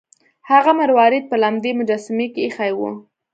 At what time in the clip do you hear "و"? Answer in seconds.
2.77-2.79